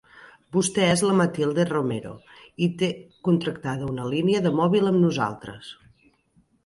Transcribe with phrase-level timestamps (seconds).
[0.55, 2.13] Vostè és la Matilde Romero
[2.67, 2.89] i té
[3.29, 5.71] contractada una línia de mòbil amb nosaltres.